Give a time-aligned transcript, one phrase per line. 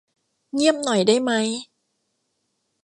[0.53, 1.47] เงียบหน่อยได้มั้ย